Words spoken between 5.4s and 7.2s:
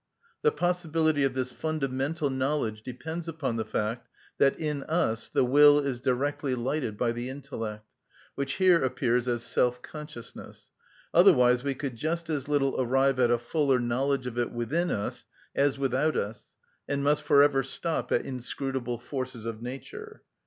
will is directly lighted by